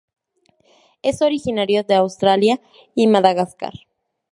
Es 1.03 1.21
originario 1.21 1.83
de 1.83 1.93
Australia 1.93 2.59
y 2.95 3.05
Madagascar. 3.05 3.81